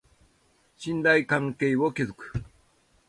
[0.77, 2.33] 信頼関係を築く